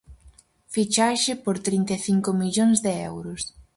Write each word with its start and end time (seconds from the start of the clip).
Fichaxe 0.73 1.31
por 1.43 1.55
trinta 1.67 1.93
e 1.97 2.01
cinco 2.07 2.29
millóns 2.41 2.77
de 2.85 2.93
euros. 3.11 3.41